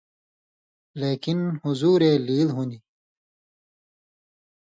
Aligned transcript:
لېکن 0.99 1.39
حضورؐ 1.61 1.99
اے 2.07 2.11
لیل 2.27 2.49
ہُوۡن٘دیۡ، 2.55 2.83